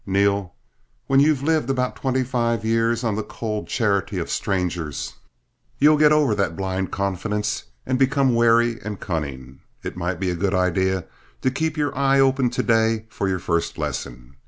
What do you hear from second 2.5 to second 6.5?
years on the cold charity of strangers, you'll get over